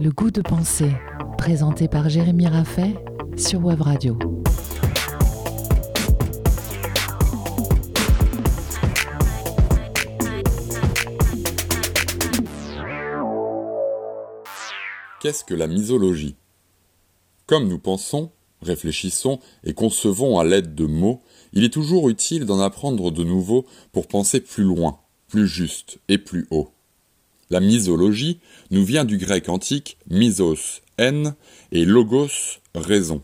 Le 0.00 0.10
goût 0.10 0.30
de 0.30 0.40
penser, 0.40 0.90
présenté 1.38 1.86
par 1.86 2.08
Jérémy 2.08 2.46
Raffet 2.48 2.94
sur 3.36 3.64
Web 3.64 3.82
Radio. 3.82 4.18
Qu'est-ce 15.20 15.44
que 15.44 15.54
la 15.54 15.68
misologie? 15.68 16.36
Comme 17.46 17.68
nous 17.68 17.78
pensons, 17.78 18.32
réfléchissons 18.60 19.38
et 19.62 19.74
concevons 19.74 20.38
à 20.38 20.44
l'aide 20.44 20.74
de 20.74 20.86
mots, 20.86 21.22
il 21.52 21.64
est 21.64 21.72
toujours 21.72 22.08
utile 22.08 22.44
d'en 22.44 22.60
apprendre 22.60 23.10
de 23.10 23.22
nouveau 23.22 23.64
pour 23.92 24.08
penser 24.08 24.40
plus 24.40 24.64
loin, 24.64 24.98
plus 25.28 25.46
juste 25.46 25.98
et 26.08 26.18
plus 26.18 26.46
haut. 26.50 26.73
La 27.50 27.60
misologie 27.60 28.40
nous 28.70 28.84
vient 28.84 29.04
du 29.04 29.18
grec 29.18 29.48
antique 29.48 29.98
misos, 30.08 30.80
haine, 30.98 31.34
et 31.72 31.84
logos, 31.84 32.60
raison. 32.74 33.22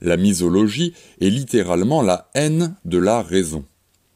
La 0.00 0.16
misologie 0.16 0.94
est 1.20 1.30
littéralement 1.30 2.02
la 2.02 2.30
haine 2.34 2.76
de 2.84 2.98
la 2.98 3.22
raison. 3.22 3.64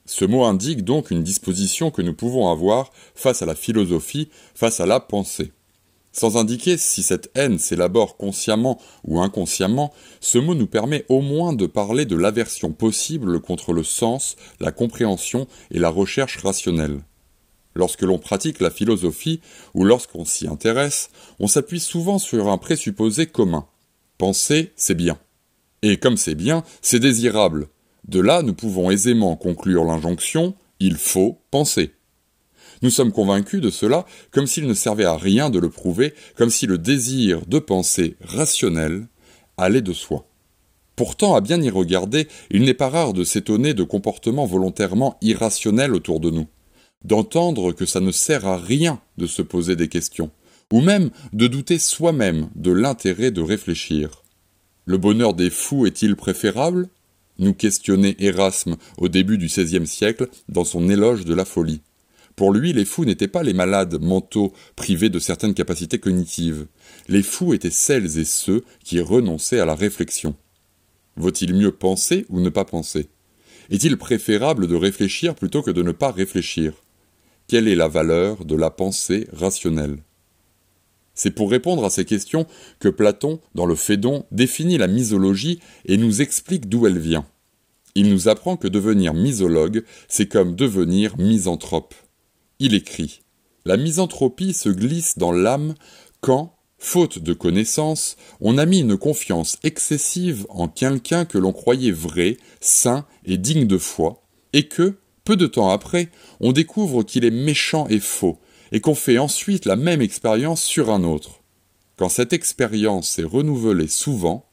Ce 0.06 0.24
mot 0.24 0.44
indique 0.44 0.84
donc 0.84 1.10
une 1.10 1.22
disposition 1.22 1.90
que 1.90 2.02
nous 2.02 2.14
pouvons 2.14 2.50
avoir 2.50 2.92
face 3.14 3.42
à 3.42 3.46
la 3.46 3.54
philosophie, 3.54 4.28
face 4.54 4.80
à 4.80 4.86
la 4.86 5.00
pensée. 5.00 5.52
Sans 6.12 6.36
indiquer 6.36 6.76
si 6.76 7.02
cette 7.02 7.30
haine 7.34 7.58
s'élabore 7.58 8.16
consciemment 8.16 8.80
ou 9.04 9.20
inconsciemment, 9.20 9.92
ce 10.20 10.38
mot 10.38 10.54
nous 10.54 10.68
permet 10.68 11.04
au 11.08 11.20
moins 11.20 11.52
de 11.52 11.66
parler 11.66 12.04
de 12.04 12.16
l'aversion 12.16 12.72
possible 12.72 13.40
contre 13.40 13.72
le 13.72 13.82
sens, 13.82 14.36
la 14.60 14.70
compréhension 14.70 15.48
et 15.72 15.80
la 15.80 15.88
recherche 15.88 16.38
rationnelle. 16.38 17.00
Lorsque 17.74 18.02
l'on 18.02 18.18
pratique 18.18 18.60
la 18.60 18.70
philosophie, 18.70 19.40
ou 19.74 19.84
lorsqu'on 19.84 20.24
s'y 20.24 20.46
intéresse, 20.46 21.10
on 21.40 21.48
s'appuie 21.48 21.80
souvent 21.80 22.18
sur 22.18 22.48
un 22.48 22.58
présupposé 22.58 23.26
commun. 23.26 23.66
Penser, 24.18 24.72
c'est 24.76 24.94
bien. 24.94 25.18
Et 25.82 25.96
comme 25.96 26.16
c'est 26.16 26.34
bien, 26.34 26.62
c'est 26.82 27.00
désirable. 27.00 27.68
De 28.06 28.20
là, 28.20 28.42
nous 28.42 28.54
pouvons 28.54 28.90
aisément 28.90 29.36
conclure 29.36 29.84
l'injonction 29.84 30.54
il 30.80 30.96
faut 30.96 31.38
penser. 31.50 31.92
Nous 32.82 32.90
sommes 32.90 33.12
convaincus 33.12 33.60
de 33.60 33.70
cela 33.70 34.04
comme 34.30 34.46
s'il 34.46 34.66
ne 34.66 34.74
servait 34.74 35.04
à 35.04 35.16
rien 35.16 35.48
de 35.50 35.58
le 35.58 35.70
prouver, 35.70 36.14
comme 36.36 36.50
si 36.50 36.66
le 36.66 36.78
désir 36.78 37.46
de 37.46 37.58
penser 37.58 38.16
rationnel 38.20 39.06
allait 39.56 39.80
de 39.80 39.92
soi. 39.92 40.26
Pourtant, 40.96 41.34
à 41.34 41.40
bien 41.40 41.60
y 41.60 41.70
regarder, 41.70 42.28
il 42.50 42.62
n'est 42.62 42.74
pas 42.74 42.88
rare 42.88 43.14
de 43.14 43.24
s'étonner 43.24 43.74
de 43.74 43.82
comportements 43.82 44.46
volontairement 44.46 45.16
irrationnels 45.22 45.94
autour 45.94 46.20
de 46.20 46.30
nous, 46.30 46.46
d'entendre 47.04 47.72
que 47.72 47.86
ça 47.86 48.00
ne 48.00 48.10
sert 48.10 48.46
à 48.46 48.58
rien 48.58 49.00
de 49.18 49.26
se 49.26 49.42
poser 49.42 49.76
des 49.76 49.88
questions, 49.88 50.30
ou 50.72 50.80
même 50.80 51.10
de 51.32 51.46
douter 51.46 51.78
soi-même 51.78 52.48
de 52.54 52.72
l'intérêt 52.72 53.30
de 53.30 53.42
réfléchir. 53.42 54.22
Le 54.86 54.98
bonheur 54.98 55.34
des 55.34 55.50
fous 55.50 55.86
est-il 55.86 56.16
préférable? 56.16 56.88
Nous 57.38 57.54
questionnait 57.54 58.16
Erasme 58.18 58.76
au 58.98 59.08
début 59.08 59.38
du 59.38 59.46
XVIe 59.46 59.86
siècle 59.86 60.28
dans 60.48 60.64
son 60.64 60.88
éloge 60.88 61.24
de 61.24 61.34
la 61.34 61.44
folie. 61.44 61.80
Pour 62.36 62.52
lui, 62.52 62.72
les 62.72 62.84
fous 62.84 63.04
n'étaient 63.04 63.28
pas 63.28 63.42
les 63.42 63.52
malades 63.52 64.00
mentaux 64.00 64.52
privés 64.76 65.08
de 65.08 65.18
certaines 65.18 65.54
capacités 65.54 65.98
cognitives. 65.98 66.66
Les 67.08 67.22
fous 67.22 67.54
étaient 67.54 67.70
celles 67.70 68.18
et 68.18 68.24
ceux 68.24 68.64
qui 68.82 69.00
renonçaient 69.00 69.60
à 69.60 69.64
la 69.64 69.74
réflexion. 69.74 70.34
Vaut-il 71.16 71.54
mieux 71.54 71.72
penser 71.72 72.26
ou 72.28 72.40
ne 72.40 72.48
pas 72.48 72.64
penser? 72.64 73.08
Est-il 73.70 73.96
préférable 73.96 74.66
de 74.66 74.74
réfléchir 74.74 75.34
plutôt 75.34 75.62
que 75.62 75.70
de 75.70 75.82
ne 75.82 75.92
pas 75.92 76.10
réfléchir? 76.10 76.83
Quelle 77.46 77.68
est 77.68 77.74
la 77.74 77.88
valeur 77.88 78.44
de 78.44 78.56
la 78.56 78.70
pensée 78.70 79.28
rationnelle? 79.32 79.98
C'est 81.14 81.30
pour 81.30 81.50
répondre 81.50 81.84
à 81.84 81.90
ces 81.90 82.04
questions 82.04 82.46
que 82.80 82.88
Platon, 82.88 83.40
dans 83.54 83.66
le 83.66 83.76
Phédon, 83.76 84.24
définit 84.32 84.78
la 84.78 84.88
misologie 84.88 85.60
et 85.86 85.96
nous 85.96 86.22
explique 86.22 86.68
d'où 86.68 86.86
elle 86.86 86.98
vient. 86.98 87.26
Il 87.94 88.10
nous 88.10 88.28
apprend 88.28 88.56
que 88.56 88.66
devenir 88.66 89.14
misologue, 89.14 89.84
c'est 90.08 90.26
comme 90.26 90.56
devenir 90.56 91.16
misanthrope 91.18 91.94
il 92.58 92.74
écrit 92.74 93.20
La 93.64 93.76
misanthropie 93.76 94.52
se 94.52 94.68
glisse 94.68 95.18
dans 95.18 95.32
l'âme 95.32 95.74
quand, 96.20 96.56
faute 96.78 97.18
de 97.18 97.32
connaissance, 97.32 98.16
on 98.40 98.58
a 98.58 98.66
mis 98.66 98.80
une 98.80 98.96
confiance 98.96 99.58
excessive 99.62 100.46
en 100.48 100.68
quelqu'un 100.68 101.24
que 101.24 101.38
l'on 101.38 101.52
croyait 101.52 101.92
vrai, 101.92 102.36
saint 102.60 103.06
et 103.24 103.36
digne 103.36 103.66
de 103.66 103.78
foi, 103.78 104.22
et 104.52 104.68
que, 104.68 104.96
peu 105.24 105.36
de 105.36 105.46
temps 105.46 105.70
après, 105.70 106.10
on 106.40 106.52
découvre 106.52 107.02
qu'il 107.02 107.24
est 107.24 107.30
méchant 107.30 107.86
et 107.88 108.00
faux, 108.00 108.38
et 108.72 108.80
qu'on 108.80 108.94
fait 108.94 109.18
ensuite 109.18 109.64
la 109.64 109.76
même 109.76 110.02
expérience 110.02 110.62
sur 110.62 110.90
un 110.90 111.04
autre. 111.04 111.40
Quand 111.96 112.08
cette 112.08 112.32
expérience 112.32 113.18
est 113.18 113.24
renouvelée 113.24 113.88
souvent, 113.88 114.46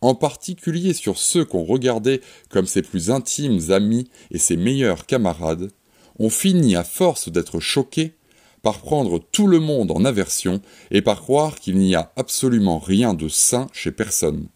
en 0.00 0.14
particulier 0.14 0.92
sur 0.92 1.18
ceux 1.18 1.44
qu'on 1.44 1.64
regardait 1.64 2.20
comme 2.50 2.66
ses 2.66 2.82
plus 2.82 3.10
intimes 3.10 3.70
amis 3.70 4.10
et 4.30 4.38
ses 4.38 4.56
meilleurs 4.56 5.06
camarades, 5.06 5.70
on 6.18 6.30
finit 6.30 6.76
à 6.76 6.84
force 6.84 7.28
d'être 7.28 7.60
choqué 7.60 8.14
par 8.62 8.80
prendre 8.80 9.20
tout 9.32 9.46
le 9.46 9.60
monde 9.60 9.92
en 9.92 10.04
aversion 10.04 10.60
et 10.90 11.02
par 11.02 11.20
croire 11.20 11.58
qu'il 11.60 11.78
n'y 11.78 11.94
a 11.94 12.12
absolument 12.16 12.78
rien 12.78 13.14
de 13.14 13.28
sain 13.28 13.68
chez 13.72 13.92
personne. 13.92 14.48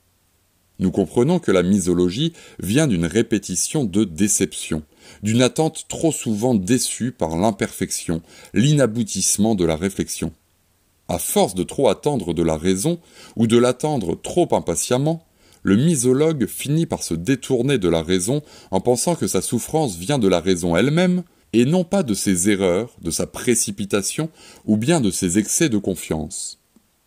Nous 0.78 0.91
comprenons 0.91 1.38
que 1.38 1.53
la 1.53 1.62
misologie 1.62 2.33
vient 2.59 2.87
d'une 2.87 3.06
répétition 3.06 3.84
de 3.84 4.05
déception, 4.05 4.83
d'une 5.22 5.43
attente 5.43 5.84
trop 5.88 6.12
souvent 6.12 6.55
déçue 6.55 7.12
par 7.12 7.37
l'imperfection, 7.37 8.22
l'inaboutissement 8.55 9.55
de 9.55 9.65
la 9.65 9.77
réflexion. 9.77 10.33
À 11.09 11.19
force 11.19 11.55
de 11.55 11.62
trop 11.62 11.88
attendre 11.88 12.33
de 12.33 12.43
la 12.43 12.56
raison, 12.56 12.99
ou 13.37 13.47
de 13.47 13.59
l'attendre 13.59 14.19
trop 14.21 14.49
impatiemment, 14.53 15.25
le 15.62 15.77
misologue 15.77 16.47
finit 16.47 16.87
par 16.87 17.03
se 17.03 17.15
détourner 17.15 17.78
de 17.78 17.89
la 17.89 18.03
raison 18.03 18.43
en 18.71 18.81
pensant 18.81 19.15
que 19.15 19.27
sa 19.27 19.43
souffrance 19.43 19.97
vient 19.97 20.19
de 20.19 20.28
la 20.28 20.41
raison 20.41 20.77
elle-même, 20.77 21.22
et 21.53 21.66
non 21.66 21.84
pas 21.84 22.03
de 22.03 22.15
ses 22.15 22.50
erreurs, 22.50 22.97
de 23.03 23.10
sa 23.10 23.27
précipitation, 23.27 24.31
ou 24.65 24.77
bien 24.77 25.00
de 25.00 25.10
ses 25.10 25.39
excès 25.39 25.69
de 25.69 25.78
confiance. 25.78 26.61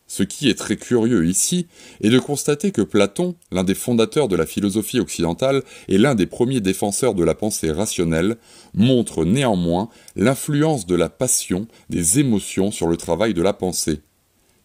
Ce 0.08 0.22
qui 0.22 0.50
est 0.50 0.58
très 0.58 0.78
curieux 0.78 1.26
ici 1.26 1.68
est 2.02 2.10
de 2.10 2.20
constater 2.20 2.72
que 2.72 2.84
Platon, 2.84 3.36
l'un 3.52 3.64
des 3.64 3.74
fondateurs 3.74 4.28
de 4.28 4.36
la 4.36 4.46
philosophie 4.46 5.00
occidentale 5.00 5.64
et 5.88 5.98
l'un 5.98 6.14
des 6.14 6.28
premiers 6.28 6.62
défenseurs 6.62 7.16
de 7.16 7.24
la 7.24 7.34
pensée 7.34 7.72
rationnelle, 7.72 8.38
montre 8.76 9.26
néanmoins 9.26 9.90
l'influence 10.16 10.86
de 10.86 10.96
la 10.96 11.10
passion, 11.10 11.68
des 11.90 12.20
émotions 12.20 12.72
sur 12.72 12.88
le 12.88 12.98
travail 12.98 13.34
de 13.34 13.42
la 13.42 13.54
pensée. 13.54 14.02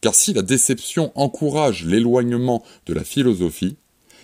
Car 0.02 0.14
si 0.14 0.34
la 0.34 0.42
déception 0.42 1.10
encourage 1.14 1.86
l'éloignement 1.86 2.62
de 2.86 2.92
la 2.92 3.04
philosophie, 3.04 3.76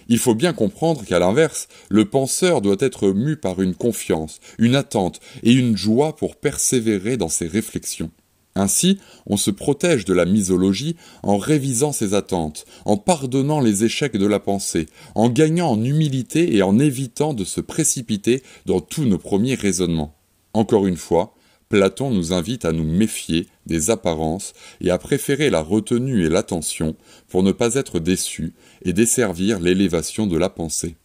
il 0.08 0.18
faut 0.18 0.34
bien 0.34 0.52
comprendre 0.52 1.04
qu'à 1.04 1.18
l'inverse, 1.18 1.66
le 1.88 2.04
penseur 2.04 2.60
doit 2.60 2.76
être 2.78 3.08
mu 3.08 3.36
par 3.36 3.60
une 3.60 3.74
confiance, 3.74 4.38
une 4.58 4.76
attente 4.76 5.20
et 5.42 5.52
une 5.52 5.76
joie 5.76 6.14
pour 6.14 6.36
persévérer 6.36 7.16
dans 7.16 7.28
ses 7.28 7.48
réflexions. 7.48 8.10
Ainsi, 8.56 8.98
on 9.26 9.36
se 9.36 9.50
protège 9.50 10.06
de 10.06 10.14
la 10.14 10.24
misologie 10.24 10.96
en 11.22 11.36
révisant 11.36 11.92
ses 11.92 12.14
attentes, 12.14 12.64
en 12.86 12.96
pardonnant 12.96 13.60
les 13.60 13.84
échecs 13.84 14.16
de 14.16 14.26
la 14.26 14.40
pensée, 14.40 14.86
en 15.14 15.28
gagnant 15.28 15.72
en 15.72 15.84
humilité 15.84 16.56
et 16.56 16.62
en 16.62 16.78
évitant 16.78 17.34
de 17.34 17.44
se 17.44 17.60
précipiter 17.60 18.42
dans 18.64 18.80
tous 18.80 19.04
nos 19.04 19.18
premiers 19.18 19.56
raisonnements. 19.56 20.16
Encore 20.54 20.86
une 20.86 20.96
fois, 20.96 21.34
Platon 21.68 22.10
nous 22.10 22.32
invite 22.32 22.64
à 22.64 22.72
nous 22.72 22.84
méfier 22.84 23.46
des 23.66 23.90
apparences 23.90 24.54
et 24.80 24.90
à 24.90 24.96
préférer 24.96 25.50
la 25.50 25.60
retenue 25.60 26.24
et 26.24 26.30
l'attention 26.30 26.96
pour 27.28 27.42
ne 27.42 27.52
pas 27.52 27.74
être 27.74 27.98
déçus 27.98 28.54
et 28.86 28.94
desservir 28.94 29.60
l'élévation 29.60 30.26
de 30.26 30.38
la 30.38 30.48
pensée. 30.48 30.96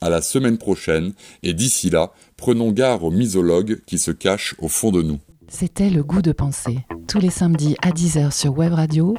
À 0.00 0.10
la 0.10 0.20
semaine 0.20 0.58
prochaine, 0.58 1.12
et 1.44 1.54
d'ici 1.54 1.90
là, 1.90 2.12
prenons 2.36 2.72
garde 2.72 3.04
aux 3.04 3.12
misologues 3.12 3.82
qui 3.86 3.98
se 3.98 4.10
cachent 4.10 4.56
au 4.58 4.66
fond 4.66 4.90
de 4.90 5.02
nous. 5.02 5.20
C'était 5.48 5.88
Le 5.88 6.02
Goût 6.04 6.20
de 6.20 6.32
penser, 6.32 6.84
tous 7.08 7.18
les 7.18 7.30
samedis 7.30 7.74
à 7.82 7.90
10h 7.90 8.30
sur 8.32 8.56
Web 8.56 8.74
Radio, 8.74 9.16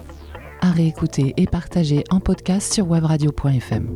à 0.61 0.69
réécouter 0.71 1.33
et 1.37 1.47
partager 1.47 2.03
en 2.11 2.19
podcast 2.19 2.71
sur 2.71 2.85
webradio.fm. 2.87 3.95